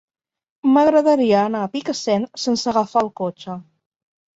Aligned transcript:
M'agradaria 0.75 1.37
anar 1.43 1.63
a 1.67 1.71
Picassent 1.77 2.29
sense 2.49 2.77
agafar 2.77 3.09
el 3.09 3.17
cotxe. 3.25 3.65